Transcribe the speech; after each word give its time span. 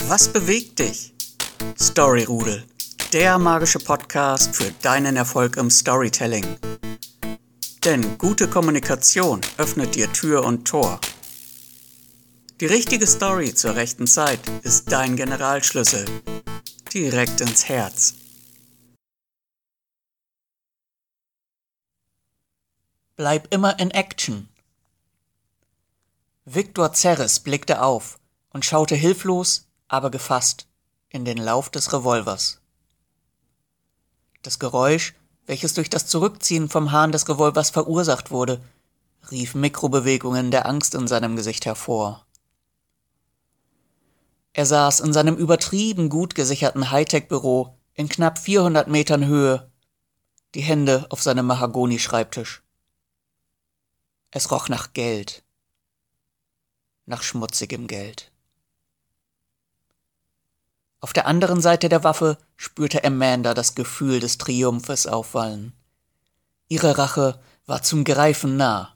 Was 0.00 0.28
bewegt 0.30 0.78
dich? 0.78 1.14
Storyrudel, 1.80 2.64
der 3.14 3.38
magische 3.38 3.78
Podcast 3.78 4.54
für 4.54 4.70
deinen 4.82 5.16
Erfolg 5.16 5.56
im 5.56 5.70
Storytelling. 5.70 6.44
Denn 7.82 8.18
gute 8.18 8.46
Kommunikation 8.46 9.40
öffnet 9.56 9.94
dir 9.94 10.12
Tür 10.12 10.44
und 10.44 10.68
Tor. 10.68 11.00
Die 12.60 12.66
richtige 12.66 13.06
Story 13.06 13.54
zur 13.54 13.74
rechten 13.74 14.06
Zeit 14.06 14.40
ist 14.62 14.92
dein 14.92 15.16
Generalschlüssel. 15.16 16.04
Direkt 16.92 17.40
ins 17.40 17.66
Herz. 17.66 18.14
Bleib 23.16 23.52
immer 23.52 23.78
in 23.78 23.90
Action. 23.92 24.50
Viktor 26.44 26.92
Zerres 26.92 27.40
blickte 27.40 27.80
auf 27.80 28.18
und 28.50 28.64
schaute 28.64 28.94
hilflos, 28.94 29.65
aber 29.88 30.10
gefasst 30.10 30.66
in 31.08 31.24
den 31.24 31.38
Lauf 31.38 31.70
des 31.70 31.92
Revolvers. 31.92 32.60
Das 34.42 34.58
Geräusch, 34.58 35.14
welches 35.46 35.74
durch 35.74 35.90
das 35.90 36.06
Zurückziehen 36.06 36.68
vom 36.68 36.92
Hahn 36.92 37.12
des 37.12 37.28
Revolvers 37.28 37.70
verursacht 37.70 38.30
wurde, 38.30 38.60
rief 39.30 39.54
Mikrobewegungen 39.54 40.50
der 40.50 40.66
Angst 40.66 40.94
in 40.94 41.08
seinem 41.08 41.36
Gesicht 41.36 41.66
hervor. 41.66 42.26
Er 44.52 44.66
saß 44.66 45.00
in 45.00 45.12
seinem 45.12 45.36
übertrieben 45.36 46.08
gut 46.08 46.34
gesicherten 46.34 46.90
Hightech-Büro 46.90 47.76
in 47.94 48.08
knapp 48.08 48.38
400 48.38 48.88
Metern 48.88 49.26
Höhe, 49.26 49.70
die 50.54 50.62
Hände 50.62 51.06
auf 51.10 51.22
seinem 51.22 51.46
Mahagoni-Schreibtisch. 51.46 52.62
Es 54.30 54.50
roch 54.50 54.68
nach 54.68 54.92
Geld, 54.92 55.44
nach 57.04 57.22
schmutzigem 57.22 57.86
Geld. 57.86 58.32
Auf 61.06 61.12
der 61.12 61.28
anderen 61.28 61.60
Seite 61.60 61.88
der 61.88 62.02
Waffe 62.02 62.36
spürte 62.56 63.04
Amanda 63.04 63.54
das 63.54 63.76
Gefühl 63.76 64.18
des 64.18 64.38
Triumphes 64.38 65.06
aufwallen. 65.06 65.72
Ihre 66.66 66.98
Rache 66.98 67.40
war 67.64 67.80
zum 67.84 68.02
Greifen 68.02 68.56
nah. 68.56 68.92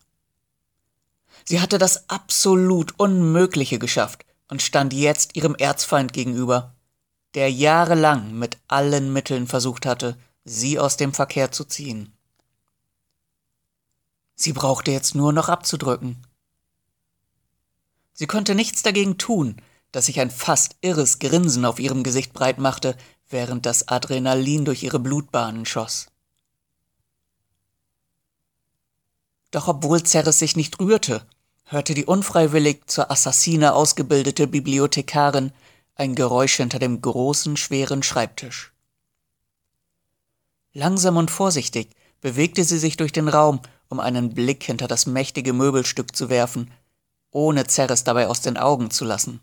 Sie 1.45 1.61
hatte 1.61 1.79
das 1.79 2.11
absolut 2.11 2.99
Unmögliche 2.99 3.79
geschafft 3.79 4.27
und 4.49 4.61
stand 4.61 4.93
jetzt 4.93 5.37
ihrem 5.37 5.55
Erzfeind 5.55 6.13
gegenüber, 6.13 6.75
der 7.35 7.49
jahrelang 7.49 8.37
mit 8.37 8.59
allen 8.67 9.13
Mitteln 9.13 9.47
versucht 9.47 9.87
hatte, 9.87 10.17
sie 10.45 10.81
aus 10.81 10.97
dem 10.97 11.15
Verkehr 11.15 11.53
zu 11.53 11.65
ziehen. 11.65 12.13
Sie 14.35 14.53
brauchte 14.53 14.91
jetzt 14.91 15.15
nur 15.15 15.33
noch 15.33 15.49
abzudrücken. 15.49 16.27
Sie 18.13 18.27
konnte 18.27 18.57
nichts 18.57 18.83
dagegen 18.83 19.17
tun, 19.17 19.63
dass 19.93 20.07
sich 20.07 20.21
ein 20.21 20.31
fast 20.31 20.77
irres 20.81 21.19
Grinsen 21.19 21.65
auf 21.65 21.81
ihrem 21.81 22.03
Gesicht 22.03 22.33
breit 22.33 22.59
machte, 22.59 22.97
während 23.29 23.67
das 23.67 23.89
Adrenalin 23.89 24.65
durch 24.65 24.83
ihre 24.83 24.99
Blutbahnen 24.99 25.67
schoss. 25.67 26.07
Doch 29.51 29.67
obwohl 29.69 30.05
Ceres 30.07 30.39
sich 30.39 30.57
nicht 30.57 30.79
rührte, 30.79 31.27
hörte 31.65 31.95
die 31.95 32.05
unfreiwillig 32.05 32.83
zur 32.87 33.11
Assassine 33.11 33.75
ausgebildete 33.75 34.47
Bibliothekarin 34.47 35.53
ein 35.97 36.15
Geräusch 36.15 36.57
hinter 36.57 36.79
dem 36.79 37.01
großen, 37.01 37.57
schweren 37.57 38.03
Schreibtisch. 38.03 38.73
Langsam 40.73 41.17
und 41.17 41.31
vorsichtig 41.31 41.91
bewegte 42.21 42.65
sie 42.65 42.79
sich 42.79 42.97
durch 42.97 43.13
den 43.13 43.29
Raum, 43.29 43.61
um 43.89 43.99
einen 43.99 44.35
Blick 44.35 44.63
hinter 44.63 44.87
das 44.87 45.07
mächtige 45.07 45.53
Möbelstück 45.53 46.15
zu 46.15 46.29
werfen, 46.29 46.71
ohne 47.33 47.67
Ceres 47.67 48.05
dabei 48.05 48.29
aus 48.29 48.41
den 48.41 48.57
Augen 48.57 48.91
zu 48.91 49.05
lassen 49.05 49.41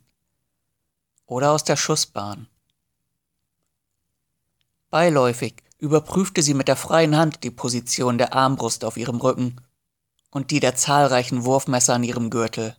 oder 1.28 1.52
aus 1.52 1.64
der 1.64 1.75
Schussbahn. 1.75 2.47
Beiläufig 4.89 5.61
überprüfte 5.78 6.42
sie 6.42 6.53
mit 6.56 6.67
der 6.67 6.75
freien 6.75 7.16
Hand 7.16 7.44
die 7.44 7.52
Position 7.52 8.17
der 8.17 8.34
Armbrust 8.34 8.84
auf 8.84 8.97
ihrem 8.97 9.18
Rücken 9.18 9.62
und 10.31 10.50
die 10.50 10.59
der 10.59 10.75
zahlreichen 10.75 11.44
Wurfmesser 11.44 11.94
an 11.94 12.03
ihrem 12.03 12.29
Gürtel. 12.29 12.75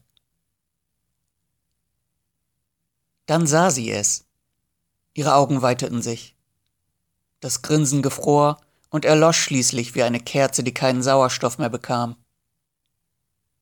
Dann 3.27 3.47
sah 3.47 3.71
sie 3.71 3.91
es. 3.91 4.25
Ihre 5.13 5.35
Augen 5.35 5.63
weiteten 5.63 6.01
sich. 6.03 6.35
Das 7.41 7.63
Grinsen 7.63 8.03
gefror 8.03 8.61
und 8.89 9.05
erlosch 9.05 9.39
schließlich 9.41 9.95
wie 9.95 10.03
eine 10.03 10.21
Kerze, 10.21 10.65
die 10.65 10.73
keinen 10.73 11.03
Sauerstoff 11.03 11.59
mehr 11.59 11.69
bekam. 11.69 12.17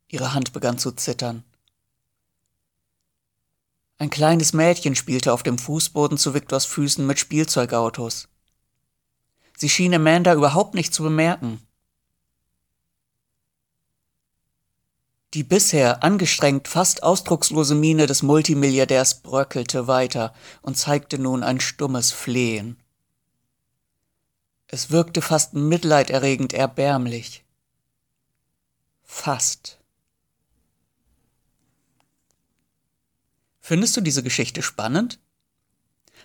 Ihre 0.09 0.35
Hand 0.35 0.53
begann 0.53 0.79
zu 0.79 0.93
zittern. 0.93 1.45
Ein 3.99 4.11
kleines 4.11 4.53
Mädchen 4.53 4.95
spielte 4.95 5.33
auf 5.33 5.43
dem 5.43 5.59
Fußboden 5.59 6.19
zu 6.19 6.35
Viktors 6.35 6.67
Füßen 6.67 7.07
mit 7.07 7.19
Spielzeugautos. 7.19 8.29
Sie 9.57 9.71
schien 9.71 9.95
Amanda 9.95 10.35
überhaupt 10.35 10.75
nicht 10.75 10.93
zu 10.93 11.03
bemerken. 11.03 11.67
Die 15.33 15.45
bisher 15.45 16.03
angestrengt 16.05 16.69
fast 16.69 17.03
ausdruckslose 17.03 17.75
Miene 17.75 18.07
des 18.07 18.23
Multimilliardärs 18.23 19.23
bröckelte 19.23 19.87
weiter 19.87 20.35
und 20.63 20.77
zeigte 20.77 21.19
nun 21.19 21.43
ein 21.43 21.61
stummes 21.61 22.13
Flehen. 22.13 22.83
Es 24.69 24.91
wirkte 24.91 25.23
fast 25.23 25.55
mitleiderregend 25.55 26.53
erbärmlich. 26.53 27.45
Fast. 29.05 29.79
Findest 33.69 33.97
du 33.97 34.01
diese 34.01 34.23
Geschichte 34.23 34.63
spannend? 34.63 35.19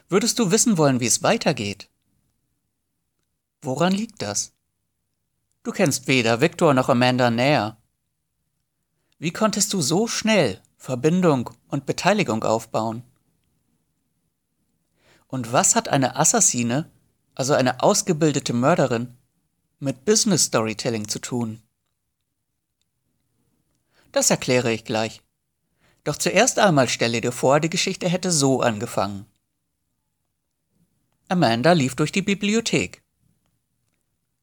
Würdest 0.09 0.37
du 0.37 0.51
wissen 0.51 0.77
wollen, 0.77 0.99
wie 0.99 1.07
es 1.07 1.23
weitergeht? 1.23 1.89
Woran 3.63 3.93
liegt 3.93 4.21
das? 4.21 4.53
Du 5.63 5.71
kennst 5.71 6.05
weder 6.05 6.39
Victor 6.39 6.75
noch 6.75 6.87
Amanda 6.87 7.31
näher. 7.31 7.81
Wie 9.17 9.31
konntest 9.31 9.73
du 9.73 9.81
so 9.81 10.05
schnell 10.05 10.61
Verbindung 10.77 11.49
und 11.67 11.87
Beteiligung 11.87 12.43
aufbauen? 12.43 13.01
Und 15.25 15.51
was 15.51 15.75
hat 15.75 15.89
eine 15.89 16.17
Assassine, 16.17 16.91
also 17.33 17.55
eine 17.55 17.81
ausgebildete 17.81 18.53
Mörderin, 18.53 19.17
mit 19.79 20.05
Business 20.05 20.43
Storytelling 20.43 21.07
zu 21.07 21.17
tun? 21.17 21.59
Das 24.11 24.29
erkläre 24.29 24.71
ich 24.71 24.85
gleich. 24.85 25.23
Doch 26.03 26.17
zuerst 26.17 26.57
einmal 26.57 26.89
stelle 26.89 27.21
dir 27.21 27.31
vor, 27.31 27.59
die 27.59 27.69
Geschichte 27.69 28.09
hätte 28.09 28.31
so 28.31 28.61
angefangen. 28.61 29.25
Amanda 31.27 31.71
lief 31.73 31.95
durch 31.95 32.11
die 32.11 32.21
Bibliothek. 32.21 33.03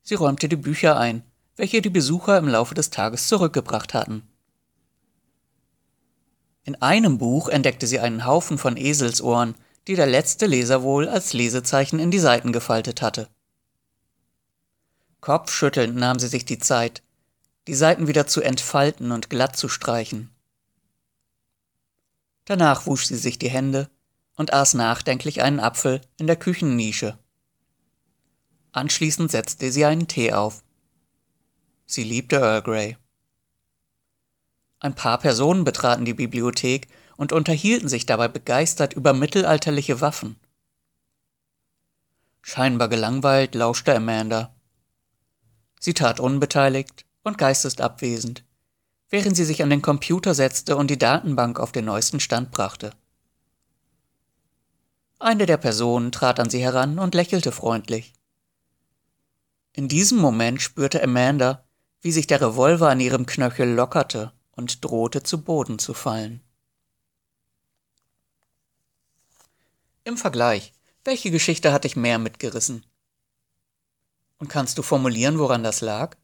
Sie 0.02 0.14
räumte 0.14 0.48
die 0.48 0.56
Bücher 0.56 0.96
ein, 0.96 1.22
welche 1.56 1.82
die 1.82 1.90
Besucher 1.90 2.38
im 2.38 2.48
Laufe 2.48 2.74
des 2.74 2.90
Tages 2.90 3.28
zurückgebracht 3.28 3.92
hatten. 3.92 4.22
In 6.64 6.76
einem 6.76 7.18
Buch 7.18 7.48
entdeckte 7.48 7.86
sie 7.86 7.98
einen 7.98 8.24
Haufen 8.24 8.56
von 8.56 8.76
Eselsohren, 8.76 9.54
die 9.86 9.96
der 9.96 10.06
letzte 10.06 10.46
Leser 10.46 10.82
wohl 10.82 11.08
als 11.08 11.32
Lesezeichen 11.32 11.98
in 11.98 12.10
die 12.10 12.18
Seiten 12.18 12.52
gefaltet 12.52 13.02
hatte. 13.02 13.28
Kopfschüttelnd 15.20 15.96
nahm 15.96 16.18
sie 16.18 16.28
sich 16.28 16.44
die 16.44 16.58
Zeit, 16.58 17.02
die 17.66 17.74
Seiten 17.74 18.06
wieder 18.06 18.26
zu 18.26 18.40
entfalten 18.40 19.12
und 19.12 19.28
glatt 19.28 19.56
zu 19.56 19.68
streichen. 19.68 20.30
Danach 22.48 22.86
wusch 22.86 23.04
sie 23.04 23.18
sich 23.18 23.38
die 23.38 23.50
Hände 23.50 23.90
und 24.36 24.54
aß 24.54 24.72
nachdenklich 24.72 25.42
einen 25.42 25.60
Apfel 25.60 26.00
in 26.16 26.26
der 26.26 26.36
Küchennische. 26.36 27.18
Anschließend 28.72 29.30
setzte 29.30 29.70
sie 29.70 29.84
einen 29.84 30.08
Tee 30.08 30.32
auf. 30.32 30.64
Sie 31.84 32.04
liebte 32.04 32.36
Earl 32.36 32.62
Grey. 32.62 32.96
Ein 34.80 34.94
paar 34.94 35.18
Personen 35.18 35.64
betraten 35.64 36.06
die 36.06 36.14
Bibliothek 36.14 36.88
und 37.18 37.34
unterhielten 37.34 37.90
sich 37.90 38.06
dabei 38.06 38.28
begeistert 38.28 38.94
über 38.94 39.12
mittelalterliche 39.12 40.00
Waffen. 40.00 40.40
Scheinbar 42.40 42.88
gelangweilt 42.88 43.54
lauschte 43.56 43.94
Amanda. 43.94 44.56
Sie 45.80 45.92
tat 45.92 46.18
unbeteiligt 46.18 47.04
und 47.24 47.36
geistesabwesend 47.36 48.47
während 49.10 49.36
sie 49.36 49.44
sich 49.44 49.62
an 49.62 49.70
den 49.70 49.82
Computer 49.82 50.34
setzte 50.34 50.76
und 50.76 50.90
die 50.90 50.98
Datenbank 50.98 51.58
auf 51.58 51.72
den 51.72 51.86
neuesten 51.86 52.20
Stand 52.20 52.50
brachte. 52.50 52.92
Eine 55.18 55.46
der 55.46 55.56
Personen 55.56 56.12
trat 56.12 56.38
an 56.38 56.50
sie 56.50 56.62
heran 56.62 56.98
und 56.98 57.14
lächelte 57.14 57.50
freundlich. 57.52 58.12
In 59.72 59.88
diesem 59.88 60.18
Moment 60.18 60.62
spürte 60.62 61.02
Amanda, 61.02 61.64
wie 62.00 62.12
sich 62.12 62.26
der 62.26 62.40
Revolver 62.40 62.88
an 62.88 63.00
ihrem 63.00 63.26
Knöchel 63.26 63.68
lockerte 63.74 64.32
und 64.52 64.84
drohte 64.84 65.22
zu 65.22 65.42
Boden 65.42 65.78
zu 65.78 65.94
fallen. 65.94 66.42
Im 70.04 70.16
Vergleich, 70.16 70.72
welche 71.04 71.30
Geschichte 71.30 71.72
hat 71.72 71.84
dich 71.84 71.96
mehr 71.96 72.18
mitgerissen? 72.18 72.86
Und 74.38 74.48
kannst 74.48 74.78
du 74.78 74.82
formulieren, 74.82 75.38
woran 75.38 75.62
das 75.62 75.80
lag? 75.80 76.16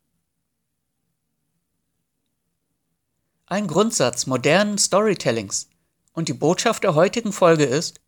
Ein 3.46 3.66
Grundsatz 3.66 4.26
modernen 4.26 4.78
Storytellings. 4.78 5.68
Und 6.12 6.28
die 6.28 6.34
Botschaft 6.34 6.84
der 6.84 6.94
heutigen 6.94 7.32
Folge 7.32 7.64
ist, 7.64 8.00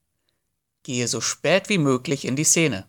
Gehe 0.87 1.09
so 1.09 1.21
spät 1.21 1.69
wie 1.69 1.79
möglich 1.79 2.25
in 2.25 2.37
die 2.37 2.45
Szene. 2.45 2.89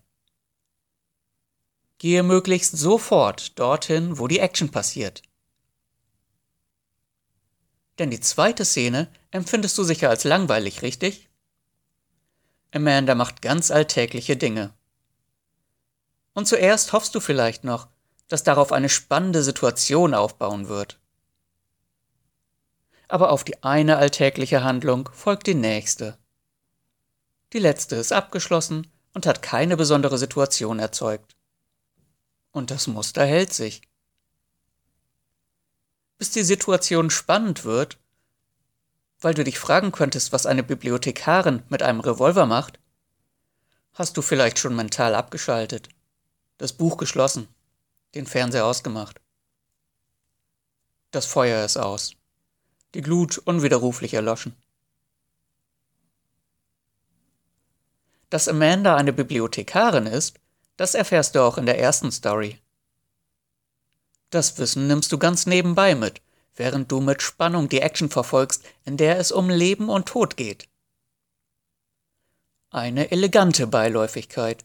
Gehe 1.97 2.21
möglichst 2.21 2.77
sofort 2.77 3.57
dorthin, 3.57 4.19
wo 4.19 4.27
die 4.27 4.37
Action 4.37 4.69
passiert. 4.69 5.23
Denn 7.97 8.11
die 8.11 8.19
zweite 8.19 8.65
Szene 8.65 9.11
empfindest 9.31 9.75
du 9.79 9.83
sicher 9.83 10.11
als 10.11 10.25
langweilig, 10.25 10.83
richtig? 10.83 11.27
Amanda 12.71 13.15
macht 13.15 13.41
ganz 13.41 13.71
alltägliche 13.71 14.37
Dinge. 14.37 14.75
Und 16.33 16.47
zuerst 16.47 16.93
hoffst 16.93 17.15
du 17.15 17.19
vielleicht 17.19 17.63
noch, 17.63 17.87
dass 18.27 18.43
darauf 18.43 18.71
eine 18.71 18.89
spannende 18.89 19.41
Situation 19.41 20.13
aufbauen 20.13 20.67
wird. 20.67 20.99
Aber 23.07 23.31
auf 23.31 23.43
die 23.43 23.63
eine 23.63 23.97
alltägliche 23.97 24.63
Handlung 24.63 25.09
folgt 25.13 25.47
die 25.47 25.53
nächste. 25.53 26.17
Die 27.53 27.59
letzte 27.59 27.95
ist 27.95 28.11
abgeschlossen 28.11 28.91
und 29.13 29.25
hat 29.25 29.41
keine 29.41 29.77
besondere 29.77 30.17
Situation 30.17 30.79
erzeugt. 30.79 31.35
Und 32.51 32.71
das 32.71 32.87
Muster 32.87 33.25
hält 33.25 33.53
sich. 33.53 33.81
Bis 36.17 36.31
die 36.31 36.43
Situation 36.43 37.09
spannend 37.09 37.63
wird, 37.63 37.97
weil 39.19 39.33
du 39.33 39.43
dich 39.43 39.59
fragen 39.59 39.91
könntest, 39.91 40.31
was 40.31 40.45
eine 40.45 40.63
Bibliothekarin 40.63 41.63
mit 41.69 41.81
einem 41.83 41.99
Revolver 41.99 42.45
macht, 42.45 42.79
hast 43.93 44.17
du 44.17 44.21
vielleicht 44.21 44.59
schon 44.59 44.75
mental 44.75 45.15
abgeschaltet, 45.15 45.89
das 46.57 46.73
Buch 46.73 46.97
geschlossen, 46.97 47.47
den 48.13 48.27
Fernseher 48.27 48.65
ausgemacht. 48.65 49.19
Das 51.11 51.25
Feuer 51.25 51.65
ist 51.65 51.77
aus, 51.77 52.13
die 52.97 53.03
Glut 53.03 53.37
unwiderruflich 53.37 54.15
erloschen. 54.15 54.55
Dass 58.31 58.47
Amanda 58.47 58.95
eine 58.95 59.13
Bibliothekarin 59.13 60.07
ist, 60.07 60.39
das 60.77 60.95
erfährst 60.95 61.35
du 61.35 61.43
auch 61.43 61.59
in 61.59 61.67
der 61.67 61.79
ersten 61.79 62.11
Story. 62.11 62.59
Das 64.31 64.57
Wissen 64.57 64.87
nimmst 64.87 65.11
du 65.11 65.19
ganz 65.19 65.45
nebenbei 65.45 65.93
mit, 65.93 66.21
während 66.55 66.91
du 66.91 66.99
mit 66.99 67.21
Spannung 67.21 67.69
die 67.69 67.81
Action 67.81 68.09
verfolgst, 68.09 68.63
in 68.83 68.97
der 68.97 69.19
es 69.19 69.31
um 69.31 69.47
Leben 69.51 69.89
und 69.89 70.07
Tod 70.07 70.35
geht. 70.35 70.67
Eine 72.71 73.11
elegante 73.11 73.67
Beiläufigkeit, 73.67 74.63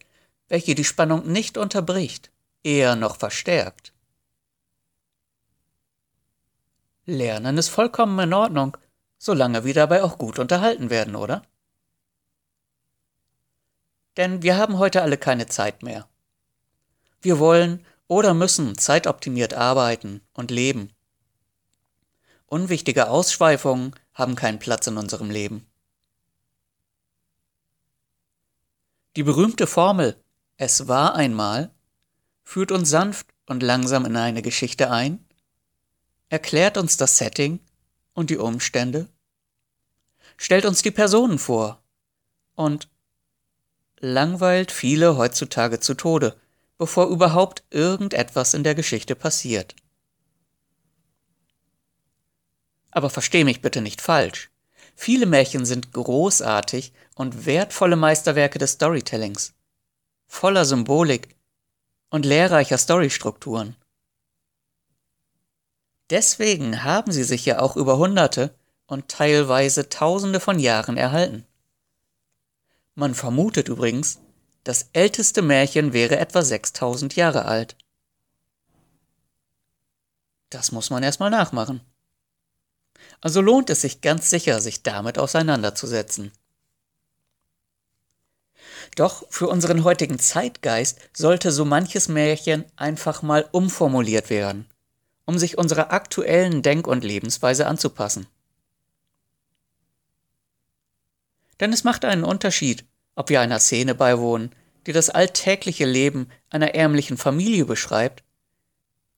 welche 0.48 0.74
die 0.74 0.84
Spannung 0.84 1.30
nicht 1.30 1.58
unterbricht, 1.58 2.30
eher 2.62 2.96
noch 2.96 3.16
verstärkt. 3.16 3.91
Lernen 7.04 7.58
ist 7.58 7.68
vollkommen 7.68 8.18
in 8.20 8.32
Ordnung, 8.32 8.76
solange 9.18 9.64
wir 9.64 9.74
dabei 9.74 10.02
auch 10.02 10.18
gut 10.18 10.38
unterhalten 10.38 10.90
werden, 10.90 11.16
oder? 11.16 11.42
Denn 14.16 14.42
wir 14.42 14.56
haben 14.56 14.78
heute 14.78 15.02
alle 15.02 15.16
keine 15.16 15.46
Zeit 15.46 15.82
mehr. 15.82 16.08
Wir 17.20 17.38
wollen 17.38 17.84
oder 18.08 18.34
müssen 18.34 18.76
zeitoptimiert 18.76 19.54
arbeiten 19.54 20.20
und 20.32 20.50
leben. 20.50 20.92
Unwichtige 22.46 23.08
Ausschweifungen 23.08 23.94
haben 24.12 24.34
keinen 24.34 24.58
Platz 24.58 24.86
in 24.86 24.98
unserem 24.98 25.30
Leben. 25.30 25.66
Die 29.16 29.22
berühmte 29.22 29.66
Formel 29.66 30.22
Es 30.56 30.88
war 30.88 31.14
einmal 31.14 31.70
führt 32.44 32.72
uns 32.72 32.90
sanft 32.90 33.28
und 33.46 33.62
langsam 33.62 34.04
in 34.04 34.16
eine 34.16 34.42
Geschichte 34.42 34.90
ein, 34.90 35.24
erklärt 36.32 36.78
uns 36.78 36.96
das 36.96 37.18
Setting 37.18 37.60
und 38.14 38.30
die 38.30 38.38
Umstände, 38.38 39.06
stellt 40.38 40.64
uns 40.64 40.80
die 40.80 40.90
Personen 40.90 41.38
vor 41.38 41.82
und 42.54 42.88
langweilt 43.98 44.72
viele 44.72 45.18
heutzutage 45.18 45.78
zu 45.78 45.92
Tode, 45.92 46.40
bevor 46.78 47.08
überhaupt 47.08 47.64
irgendetwas 47.68 48.54
in 48.54 48.64
der 48.64 48.74
Geschichte 48.74 49.14
passiert. 49.14 49.76
Aber 52.90 53.10
versteh 53.10 53.44
mich 53.44 53.60
bitte 53.60 53.82
nicht 53.82 54.00
falsch. 54.00 54.50
Viele 54.96 55.26
Märchen 55.26 55.66
sind 55.66 55.92
großartig 55.92 56.94
und 57.14 57.44
wertvolle 57.44 57.96
Meisterwerke 57.96 58.58
des 58.58 58.72
Storytellings, 58.72 59.52
voller 60.26 60.64
Symbolik 60.64 61.36
und 62.08 62.24
lehrreicher 62.24 62.78
Storystrukturen. 62.78 63.76
Deswegen 66.12 66.84
haben 66.84 67.10
sie 67.10 67.24
sich 67.24 67.46
ja 67.46 67.60
auch 67.60 67.74
über 67.74 67.96
Hunderte 67.96 68.54
und 68.84 69.08
teilweise 69.08 69.88
Tausende 69.88 70.40
von 70.40 70.58
Jahren 70.58 70.98
erhalten. 70.98 71.46
Man 72.94 73.14
vermutet 73.14 73.70
übrigens, 73.70 74.18
das 74.62 74.90
älteste 74.92 75.40
Märchen 75.40 75.94
wäre 75.94 76.18
etwa 76.18 76.42
6000 76.42 77.16
Jahre 77.16 77.46
alt. 77.46 77.78
Das 80.50 80.70
muss 80.70 80.90
man 80.90 81.02
erstmal 81.02 81.30
nachmachen. 81.30 81.80
Also 83.22 83.40
lohnt 83.40 83.70
es 83.70 83.80
sich 83.80 84.02
ganz 84.02 84.28
sicher, 84.28 84.60
sich 84.60 84.82
damit 84.82 85.16
auseinanderzusetzen. 85.18 86.30
Doch 88.96 89.24
für 89.30 89.48
unseren 89.48 89.82
heutigen 89.82 90.18
Zeitgeist 90.18 90.98
sollte 91.14 91.50
so 91.50 91.64
manches 91.64 92.08
Märchen 92.08 92.66
einfach 92.76 93.22
mal 93.22 93.48
umformuliert 93.50 94.28
werden, 94.28 94.68
um 95.24 95.38
sich 95.38 95.58
unserer 95.58 95.92
aktuellen 95.92 96.62
Denk- 96.62 96.86
und 96.86 97.04
Lebensweise 97.04 97.66
anzupassen. 97.66 98.26
Denn 101.60 101.72
es 101.72 101.84
macht 101.84 102.04
einen 102.04 102.24
Unterschied, 102.24 102.84
ob 103.14 103.28
wir 103.28 103.40
einer 103.40 103.60
Szene 103.60 103.94
beiwohnen, 103.94 104.54
die 104.86 104.92
das 104.92 105.10
alltägliche 105.10 105.86
Leben 105.86 106.28
einer 106.50 106.74
ärmlichen 106.74 107.16
Familie 107.16 107.64
beschreibt, 107.64 108.24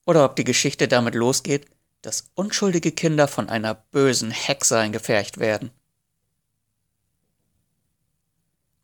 oder 0.04 0.24
ob 0.24 0.36
die 0.36 0.44
Geschichte 0.44 0.88
damit 0.88 1.14
losgeht, 1.14 1.66
dass 2.02 2.30
unschuldige 2.34 2.92
Kinder 2.92 3.28
von 3.28 3.48
einer 3.48 3.74
bösen 3.74 4.30
Hexe 4.30 4.78
eingepfercht 4.78 5.38
werden. 5.38 5.70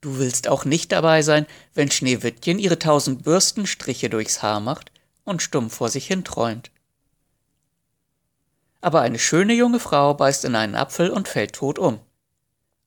Du 0.01 0.17
willst 0.17 0.49
auch 0.49 0.65
nicht 0.65 0.93
dabei 0.93 1.21
sein, 1.21 1.47
wenn 1.75 1.91
Schneewittchen 1.91 2.59
ihre 2.59 2.79
tausend 2.79 3.23
Bürstenstriche 3.23 4.09
durchs 4.09 4.43
Haar 4.43 4.61
macht 4.61 4.91
und 5.25 5.43
stumm 5.43 5.69
vor 5.69 5.91
sich 5.91 6.07
hin 6.07 6.25
träumt. 6.25 6.71
Aber 8.81 9.01
eine 9.03 9.19
schöne 9.19 9.55
junge 9.55 9.81
Frau 9.81 10.15
beißt 10.15 10.45
in 10.45 10.55
einen 10.55 10.75
Apfel 10.75 11.11
und 11.11 11.29
fällt 11.29 11.55
tot 11.55 11.79
um. 11.79 12.01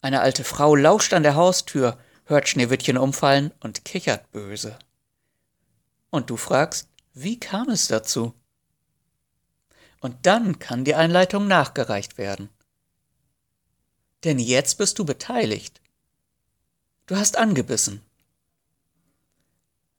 Eine 0.02 0.22
alte 0.22 0.44
Frau 0.44 0.76
lauscht 0.76 1.14
an 1.14 1.24
der 1.24 1.36
Haustür, 1.36 1.98
hört 2.26 2.50
Schneewittchen 2.50 2.98
umfallen 2.98 3.52
und 3.60 3.86
kichert 3.86 4.32
böse. 4.32 4.78
Und 6.10 6.30
du 6.30 6.38
fragst, 6.38 6.90
wie 7.14 7.40
kam 7.40 7.70
es 7.70 7.88
dazu? 7.88 8.34
Und 10.02 10.26
dann 10.26 10.60
kann 10.60 10.84
die 10.84 10.96
Einleitung 10.96 11.48
nachgereicht 11.48 12.18
werden. 12.18 12.50
Denn 14.24 14.40
jetzt 14.40 14.78
bist 14.78 15.00
du 15.00 15.06
beteiligt. 15.06 15.82
Du 17.06 17.16
hast 17.16 17.38
angebissen. 17.38 18.02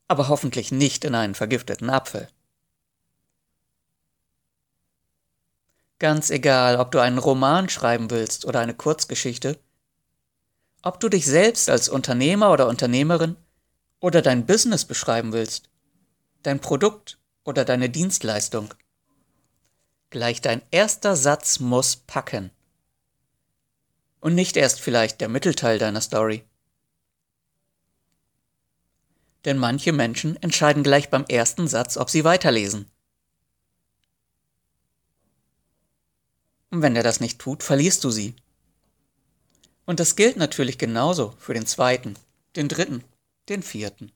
Aber 0.08 0.28
hoffentlich 0.28 0.72
nicht 0.72 1.04
in 1.04 1.14
einen 1.14 1.34
vergifteten 1.34 1.88
Apfel. 1.88 2.28
Ganz 6.04 6.28
egal, 6.28 6.76
ob 6.76 6.90
du 6.90 6.98
einen 6.98 7.16
Roman 7.16 7.70
schreiben 7.70 8.10
willst 8.10 8.44
oder 8.44 8.60
eine 8.60 8.74
Kurzgeschichte, 8.74 9.58
ob 10.82 11.00
du 11.00 11.08
dich 11.08 11.24
selbst 11.24 11.70
als 11.70 11.88
Unternehmer 11.88 12.52
oder 12.52 12.68
Unternehmerin 12.68 13.36
oder 14.00 14.20
dein 14.20 14.44
Business 14.44 14.84
beschreiben 14.84 15.32
willst, 15.32 15.70
dein 16.42 16.60
Produkt 16.60 17.16
oder 17.42 17.64
deine 17.64 17.88
Dienstleistung. 17.88 18.74
Gleich 20.10 20.42
dein 20.42 20.60
erster 20.70 21.16
Satz 21.16 21.58
muss 21.58 21.96
packen. 21.96 22.50
Und 24.20 24.34
nicht 24.34 24.58
erst 24.58 24.82
vielleicht 24.82 25.22
der 25.22 25.30
Mittelteil 25.30 25.78
deiner 25.78 26.02
Story. 26.02 26.44
Denn 29.46 29.56
manche 29.56 29.94
Menschen 29.94 30.36
entscheiden 30.42 30.82
gleich 30.82 31.08
beim 31.08 31.24
ersten 31.24 31.66
Satz, 31.66 31.96
ob 31.96 32.10
sie 32.10 32.24
weiterlesen. 32.24 32.90
Und 36.74 36.82
wenn 36.82 36.96
er 36.96 37.04
das 37.04 37.20
nicht 37.20 37.38
tut, 37.38 37.62
verlierst 37.62 38.02
du 38.02 38.10
sie. 38.10 38.34
Und 39.86 40.00
das 40.00 40.16
gilt 40.16 40.36
natürlich 40.36 40.76
genauso 40.76 41.32
für 41.38 41.54
den 41.54 41.66
zweiten, 41.66 42.16
den 42.56 42.66
dritten, 42.66 43.04
den 43.48 43.62
vierten. 43.62 44.10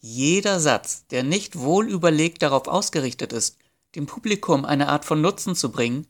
Jeder 0.00 0.60
Satz, 0.60 1.06
der 1.06 1.22
nicht 1.22 1.58
wohl 1.58 1.88
überlegt 1.88 2.42
darauf 2.42 2.68
ausgerichtet 2.68 3.32
ist, 3.32 3.56
dem 3.94 4.04
Publikum 4.04 4.66
eine 4.66 4.90
Art 4.90 5.06
von 5.06 5.22
Nutzen 5.22 5.54
zu 5.54 5.72
bringen, 5.72 6.06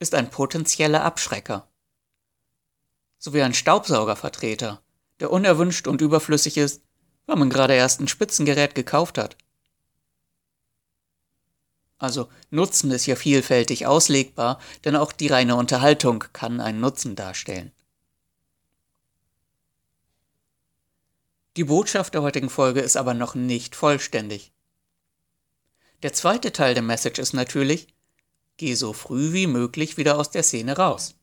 ist 0.00 0.16
ein 0.16 0.30
potenzieller 0.30 1.04
Abschrecker. 1.04 1.68
So 3.20 3.34
wie 3.34 3.42
ein 3.42 3.54
Staubsaugervertreter, 3.54 4.82
der 5.20 5.30
unerwünscht 5.30 5.86
und 5.86 6.00
überflüssig 6.00 6.56
ist, 6.56 6.82
weil 7.26 7.36
man 7.36 7.50
gerade 7.50 7.74
erst 7.74 8.00
ein 8.00 8.08
Spitzengerät 8.08 8.74
gekauft 8.74 9.16
hat. 9.16 9.36
Also 11.98 12.28
Nutzen 12.50 12.90
ist 12.90 13.06
ja 13.06 13.16
vielfältig 13.16 13.86
auslegbar, 13.86 14.60
denn 14.84 14.96
auch 14.96 15.12
die 15.12 15.28
reine 15.28 15.56
Unterhaltung 15.56 16.24
kann 16.32 16.60
einen 16.60 16.80
Nutzen 16.80 17.16
darstellen. 17.16 17.72
Die 21.56 21.64
Botschaft 21.64 22.14
der 22.14 22.22
heutigen 22.22 22.50
Folge 22.50 22.80
ist 22.80 22.96
aber 22.96 23.14
noch 23.14 23.36
nicht 23.36 23.76
vollständig. 23.76 24.52
Der 26.02 26.12
zweite 26.12 26.52
Teil 26.52 26.74
der 26.74 26.82
Message 26.82 27.20
ist 27.20 27.32
natürlich, 27.32 27.94
geh 28.56 28.74
so 28.74 28.92
früh 28.92 29.32
wie 29.32 29.46
möglich 29.46 29.96
wieder 29.96 30.18
aus 30.18 30.30
der 30.30 30.42
Szene 30.42 30.76
raus. 30.76 31.14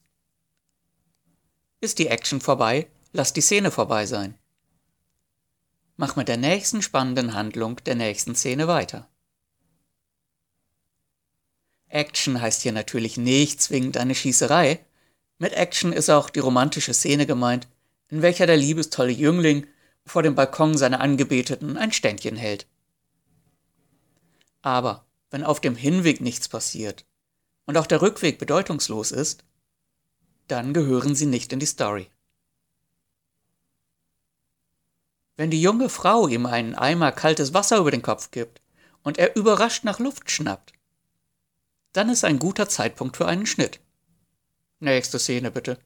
Ist 1.81 1.99
die 1.99 2.07
Action 2.07 2.39
vorbei, 2.39 2.87
lass 3.11 3.33
die 3.33 3.41
Szene 3.41 3.71
vorbei 3.71 4.05
sein. 4.05 4.37
Mach 5.97 6.15
mit 6.15 6.29
der 6.29 6.37
nächsten 6.37 6.81
spannenden 6.81 7.33
Handlung 7.33 7.75
der 7.83 7.95
nächsten 7.95 8.33
Szene 8.33 8.67
weiter. 8.67 9.10
Action 11.91 12.41
heißt 12.41 12.61
hier 12.61 12.71
natürlich 12.71 13.17
nicht 13.17 13.61
zwingend 13.61 13.97
eine 13.97 14.15
Schießerei. 14.15 14.83
Mit 15.37 15.53
Action 15.53 15.93
ist 15.93 16.09
auch 16.09 16.29
die 16.29 16.39
romantische 16.39 16.93
Szene 16.93 17.25
gemeint, 17.25 17.67
in 18.09 18.21
welcher 18.21 18.45
der 18.45 18.57
liebestolle 18.57 19.11
Jüngling 19.11 19.67
vor 20.05 20.23
dem 20.23 20.35
Balkon 20.35 20.77
seiner 20.77 21.01
Angebeteten 21.01 21.77
ein 21.77 21.91
Ständchen 21.91 22.35
hält. 22.35 22.67
Aber 24.61 25.05
wenn 25.29 25.43
auf 25.43 25.59
dem 25.59 25.75
Hinweg 25.75 26.21
nichts 26.21 26.47
passiert 26.47 27.05
und 27.65 27.77
auch 27.77 27.87
der 27.87 28.01
Rückweg 28.01 28.37
bedeutungslos 28.37 29.11
ist, 29.11 29.43
dann 30.47 30.73
gehören 30.73 31.15
sie 31.15 31.25
nicht 31.25 31.53
in 31.53 31.59
die 31.59 31.65
Story. 31.65 32.07
Wenn 35.37 35.49
die 35.49 35.61
junge 35.61 35.89
Frau 35.89 36.27
ihm 36.27 36.45
einen 36.45 36.75
Eimer 36.75 37.11
kaltes 37.11 37.53
Wasser 37.53 37.77
über 37.77 37.91
den 37.91 38.01
Kopf 38.01 38.31
gibt 38.31 38.61
und 39.01 39.17
er 39.17 39.35
überrascht 39.35 39.83
nach 39.83 39.99
Luft 39.99 40.29
schnappt, 40.29 40.73
dann 41.93 42.09
ist 42.09 42.23
ein 42.23 42.39
guter 42.39 42.69
Zeitpunkt 42.69 43.17
für 43.17 43.27
einen 43.27 43.45
Schnitt. 43.45 43.79
Nächste 44.79 45.19
Szene 45.19 45.51
bitte. 45.51 45.77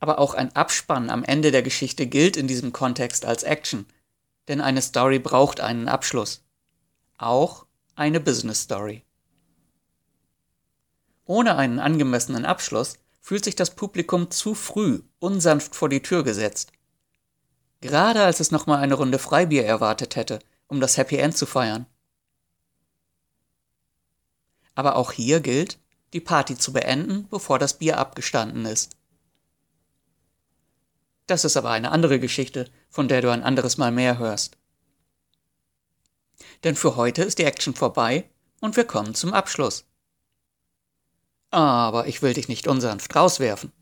Aber 0.00 0.18
auch 0.18 0.34
ein 0.34 0.54
Abspann 0.54 1.10
am 1.10 1.24
Ende 1.24 1.50
der 1.50 1.62
Geschichte 1.62 2.06
gilt 2.06 2.36
in 2.36 2.46
diesem 2.46 2.72
Kontext 2.72 3.24
als 3.24 3.42
Action, 3.42 3.86
denn 4.46 4.60
eine 4.60 4.82
Story 4.82 5.18
braucht 5.18 5.60
einen 5.60 5.88
Abschluss. 5.88 6.44
Auch 7.16 7.66
eine 7.94 8.20
Business 8.20 8.62
Story. 8.62 9.02
Ohne 11.24 11.56
einen 11.56 11.78
angemessenen 11.78 12.44
Abschluss 12.44 12.98
fühlt 13.20 13.44
sich 13.44 13.56
das 13.56 13.74
Publikum 13.74 14.30
zu 14.30 14.54
früh 14.54 15.02
unsanft 15.18 15.74
vor 15.74 15.88
die 15.88 16.02
Tür 16.02 16.24
gesetzt. 16.24 16.72
Gerade 17.80 18.22
als 18.22 18.40
es 18.40 18.50
nochmal 18.50 18.78
eine 18.82 18.94
Runde 18.94 19.18
Freibier 19.18 19.64
erwartet 19.64 20.16
hätte, 20.16 20.38
um 20.66 20.80
das 20.80 20.96
Happy 20.96 21.16
End 21.16 21.36
zu 21.36 21.44
feiern. 21.44 21.86
Aber 24.78 24.94
auch 24.94 25.10
hier 25.10 25.40
gilt, 25.40 25.80
die 26.12 26.20
Party 26.20 26.56
zu 26.56 26.72
beenden, 26.72 27.26
bevor 27.30 27.58
das 27.58 27.78
Bier 27.78 27.98
abgestanden 27.98 28.64
ist. 28.64 28.96
Das 31.26 31.44
ist 31.44 31.56
aber 31.56 31.70
eine 31.70 31.90
andere 31.90 32.20
Geschichte, 32.20 32.70
von 32.88 33.08
der 33.08 33.20
du 33.20 33.32
ein 33.32 33.42
anderes 33.42 33.76
Mal 33.76 33.90
mehr 33.90 34.18
hörst. 34.18 34.56
Denn 36.62 36.76
für 36.76 36.94
heute 36.94 37.24
ist 37.24 37.40
die 37.40 37.44
Action 37.44 37.74
vorbei 37.74 38.30
und 38.60 38.76
wir 38.76 38.84
kommen 38.84 39.16
zum 39.16 39.32
Abschluss. 39.32 39.84
Aber 41.50 42.06
ich 42.06 42.22
will 42.22 42.34
dich 42.34 42.46
nicht 42.46 42.68
unsanft 42.68 43.16
rauswerfen. 43.16 43.72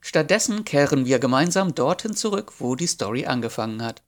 Stattdessen 0.00 0.64
kehren 0.64 1.06
wir 1.06 1.20
gemeinsam 1.20 1.76
dorthin 1.76 2.16
zurück, 2.16 2.54
wo 2.58 2.74
die 2.74 2.88
Story 2.88 3.26
angefangen 3.26 3.84
hat. 3.84 4.02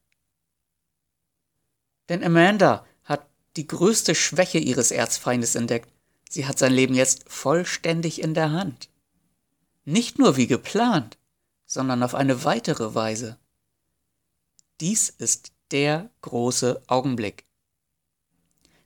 Denn 2.09 2.25
Amanda 2.25 2.85
die 3.57 3.67
größte 3.67 4.15
Schwäche 4.15 4.59
ihres 4.59 4.91
Erzfeindes 4.91 5.55
entdeckt. 5.55 5.89
Sie 6.29 6.47
hat 6.47 6.59
sein 6.59 6.73
Leben 6.73 6.95
jetzt 6.95 7.25
vollständig 7.29 8.21
in 8.21 8.35
der 8.35 8.51
Hand. 8.51 8.89
Nicht 9.85 10.19
nur 10.19 10.37
wie 10.37 10.47
geplant, 10.47 11.19
sondern 11.67 12.03
auf 12.03 12.15
eine 12.15 12.45
weitere 12.45 12.95
Weise. 12.95 13.39
Dies 14.81 15.09
ist 15.09 15.53
der 15.71 16.11
große 16.23 16.83
Augenblick. 16.87 17.45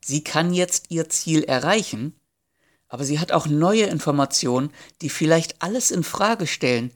Sie 0.05 0.23
kann 0.25 0.53
jetzt 0.53 0.91
ihr 0.91 1.09
Ziel 1.09 1.45
erreichen, 1.45 2.15
aber 2.89 3.05
sie 3.05 3.19
hat 3.19 3.33
auch 3.33 3.47
neue 3.47 3.85
Informationen, 3.85 4.71
die 5.03 5.11
vielleicht 5.11 5.63
alles 5.63 5.91
in 5.91 6.03
Frage 6.05 6.47
stellen, 6.47 6.93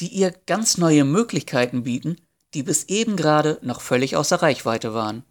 die 0.00 0.08
ihr 0.08 0.30
ganz 0.46 0.78
neue 0.78 1.04
Möglichkeiten 1.04 1.84
bieten, 1.84 2.16
die 2.54 2.62
bis 2.62 2.84
eben 2.84 3.16
gerade 3.16 3.58
noch 3.62 3.80
völlig 3.80 4.16
außer 4.16 4.42
Reichweite 4.42 4.94
waren. 4.94 5.24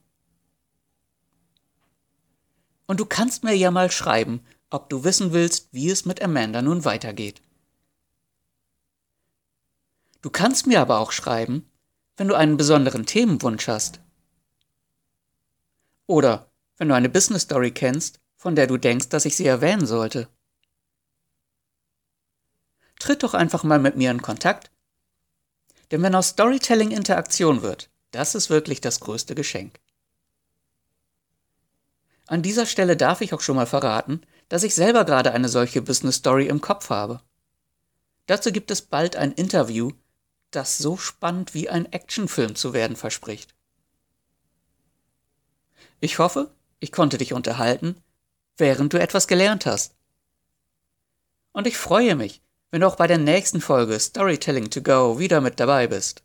Und 2.86 3.00
du 3.00 3.06
kannst 3.06 3.44
mir 3.44 3.56
ja 3.56 3.72
mal 3.72 3.92
schreiben, 3.92 4.46
ob 4.70 4.90
du 4.90 5.04
wissen 5.04 5.34
willst, 5.34 5.70
wie 5.72 5.90
es 5.90 6.06
mit 6.06 6.22
Amanda 6.22 6.62
nun 6.62 6.86
weitergeht. 6.86 7.42
Du 10.22 10.30
kannst 10.30 10.68
mir 10.68 10.82
aber 10.82 11.00
auch 11.00 11.12
schreiben, 11.12 11.70
wenn 12.18 12.28
du 12.28 12.36
einen 12.36 12.58
besonderen 12.58 13.06
Themenwunsch 13.06 13.68
hast. 13.68 14.00
Oder 16.08 16.52
wenn 16.78 16.90
du 16.90 16.96
eine 16.96 17.10
Business 17.10 17.44
Story 17.44 17.72
kennst, 17.72 18.20
von 18.36 18.56
der 18.56 18.68
du 18.68 18.78
denkst, 18.78 19.10
dass 19.10 19.26
ich 19.26 19.36
sie 19.36 19.46
erwähnen 19.46 19.86
sollte. 19.86 20.28
Tritt 23.00 23.24
doch 23.24 23.34
einfach 23.34 23.64
mal 23.64 23.80
mit 23.80 23.96
mir 23.96 24.12
in 24.12 24.22
Kontakt. 24.22 24.72
Denn 25.92 26.02
wenn 26.02 26.16
aus 26.16 26.30
Storytelling 26.30 26.92
Interaktion 26.92 27.62
wird, 27.62 27.90
das 28.12 28.36
ist 28.36 28.50
wirklich 28.50 28.82
das 28.82 29.00
größte 29.00 29.36
Geschenk. 29.36 29.80
An 32.28 32.42
dieser 32.42 32.66
Stelle 32.66 32.96
darf 32.96 33.22
ich 33.22 33.34
auch 33.34 33.42
schon 33.42 33.56
mal 33.56 33.66
verraten, 33.66 34.22
dass 34.50 34.64
ich 34.64 34.76
selber 34.76 35.06
gerade 35.06 35.32
eine 35.32 35.50
solche 35.50 35.82
Business 35.82 36.18
Story 36.18 36.48
im 36.48 36.62
Kopf 36.62 36.90
habe. 36.90 37.22
Dazu 38.28 38.52
gibt 38.52 38.72
es 38.72 38.82
bald 38.82 39.16
ein 39.16 39.34
Interview, 39.34 39.92
das 40.52 40.78
so 40.78 40.98
spannend 40.98 41.54
wie 41.54 41.70
ein 41.70 41.92
Actionfilm 41.92 42.56
zu 42.56 42.74
werden 42.74 42.96
verspricht. 42.96 43.54
Ich 46.00 46.20
hoffe, 46.20 46.52
ich 46.80 46.92
konnte 46.92 47.18
dich 47.18 47.34
unterhalten, 47.34 47.96
während 48.58 48.94
du 48.94 49.00
etwas 49.00 49.28
gelernt 49.28 49.66
hast. 49.66 49.96
Und 51.52 51.68
ich 51.68 51.78
freue 51.78 52.16
mich, 52.16 52.42
wenn 52.72 52.82
du 52.82 52.88
auch 52.88 52.96
bei 52.96 53.08
der 53.08 53.18
nächsten 53.18 53.62
Folge 53.62 54.00
Storytelling 54.00 54.70
to 54.70 54.82
Go 54.82 55.20
wieder 55.20 55.42
mit 55.42 55.60
dabei 55.60 55.88
bist. 55.88 56.24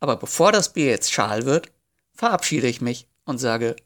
Aber 0.00 0.16
bevor 0.16 0.52
das 0.52 0.72
Bier 0.72 0.86
jetzt 0.86 1.12
schal 1.12 1.44
wird, 1.44 1.72
verabschiede 2.12 2.66
ich 2.66 2.80
mich 2.80 3.08
und 3.24 3.38
sage 3.38 3.76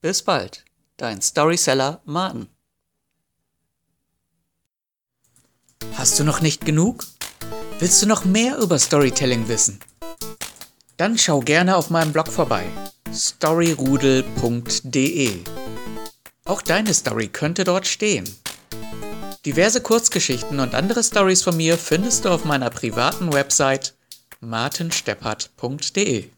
bis 0.00 0.22
bald, 0.22 0.64
dein 0.96 1.20
Storyseller 1.20 2.00
Martin. 2.04 2.48
Hast 5.94 6.18
du 6.18 6.24
noch 6.24 6.40
nicht 6.40 6.64
genug? 6.64 7.04
Willst 7.78 8.02
du 8.02 8.06
noch 8.06 8.24
mehr 8.24 8.58
über 8.58 8.78
Storytelling 8.78 9.48
wissen? 9.48 9.80
Dann 10.96 11.18
schau 11.18 11.40
gerne 11.40 11.76
auf 11.76 11.90
meinem 11.90 12.12
Blog 12.12 12.28
vorbei 12.28 12.66
storyrudel.de. 13.14 15.44
Auch 16.44 16.62
deine 16.62 16.94
Story 16.94 17.28
könnte 17.28 17.64
dort 17.64 17.86
stehen. 17.86 18.24
Diverse 19.44 19.80
Kurzgeschichten 19.80 20.58
und 20.60 20.74
andere 20.74 21.04
Stories 21.04 21.42
von 21.42 21.56
mir 21.56 21.78
findest 21.78 22.24
du 22.24 22.30
auf 22.30 22.44
meiner 22.44 22.70
privaten 22.70 23.32
Website 23.32 23.94
martinsteppert.de. 24.40 26.30